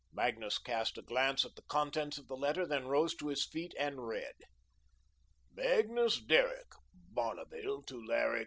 Magnus 0.13 0.57
cast 0.57 0.97
a 0.97 1.03
glance 1.03 1.45
at 1.45 1.53
the 1.53 1.61
contents 1.61 2.17
of 2.17 2.27
the 2.27 2.35
letter, 2.35 2.65
then 2.65 2.87
rose 2.87 3.13
to 3.17 3.27
his 3.27 3.45
feet 3.45 3.75
and 3.77 4.07
read: 4.07 4.33
Magnus 5.53 6.19
Derrick, 6.19 6.69
Bonneville, 6.91 7.83
Tulare 7.83 8.33
Co. 8.39 8.39